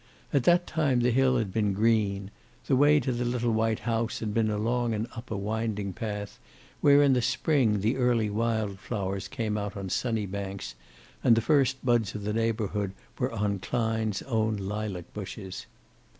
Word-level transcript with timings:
At 0.33 0.45
that 0.45 0.65
time 0.65 1.01
the 1.01 1.11
hill 1.11 1.37
had 1.37 1.53
been 1.53 1.73
green; 1.73 2.31
the 2.65 2.75
way 2.75 2.99
to 2.99 3.11
the 3.11 3.23
little 3.23 3.51
white 3.51 3.81
house 3.81 4.17
had 4.19 4.33
been 4.33 4.49
along 4.49 4.95
and 4.95 5.07
up 5.15 5.29
a 5.29 5.37
winding 5.37 5.93
path, 5.93 6.39
where 6.79 7.03
in 7.03 7.13
the 7.13 7.21
spring 7.21 7.81
the 7.81 7.97
early 7.97 8.27
wild 8.27 8.79
flowers 8.79 9.27
came 9.27 9.59
out 9.59 9.77
on 9.77 9.89
sunny 9.91 10.25
banks, 10.25 10.73
and 11.23 11.35
the 11.35 11.39
first 11.39 11.85
buds 11.85 12.15
of 12.15 12.23
the 12.23 12.33
neighborhood 12.33 12.93
were 13.19 13.31
on 13.31 13.59
Klein's 13.59 14.23
own 14.23 14.57
lilac 14.57 15.13
bushes. 15.13 15.67